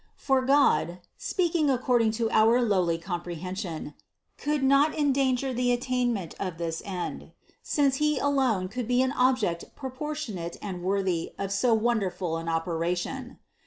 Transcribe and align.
For 0.15 0.41
God 0.41 0.97
(speaking 1.15 1.69
according 1.69 2.09
to 2.13 2.27
our 2.31 2.59
lowly 2.59 2.97
comprehen 2.97 3.53
sion) 3.55 3.93
could 4.35 4.63
not 4.63 4.97
endanger 4.97 5.53
the 5.53 5.71
attainment 5.71 6.33
of 6.39 6.57
this 6.57 6.81
end, 6.85 7.33
since 7.61 7.97
He 7.97 8.17
alone 8.17 8.67
could 8.67 8.87
be 8.87 9.03
an 9.03 9.11
object 9.11 9.75
proportionate 9.75 10.57
and 10.59 10.81
worthy 10.81 11.33
of 11.37 11.51
so 11.51 11.75
wonderful 11.75 12.37
an 12.37 12.49
operation. 12.49 13.37